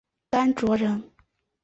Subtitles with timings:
[0.31, 1.03] 甘卓人。